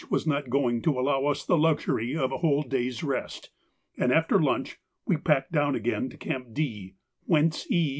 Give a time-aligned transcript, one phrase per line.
[0.09, 3.51] was not going to allow us the luxury of a whole day's rest,
[3.99, 6.95] and after lunch we packed down again to Camp D,
[7.27, 7.89] whence E.